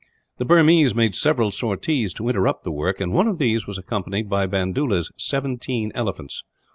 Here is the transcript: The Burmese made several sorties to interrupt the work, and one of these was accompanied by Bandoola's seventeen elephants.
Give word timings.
The 0.39 0.45
Burmese 0.45 0.95
made 0.95 1.13
several 1.13 1.51
sorties 1.51 2.11
to 2.15 2.27
interrupt 2.27 2.63
the 2.63 2.71
work, 2.71 2.99
and 2.99 3.13
one 3.13 3.27
of 3.27 3.37
these 3.37 3.67
was 3.67 3.77
accompanied 3.77 4.27
by 4.27 4.47
Bandoola's 4.47 5.11
seventeen 5.15 5.91
elephants. 5.93 6.43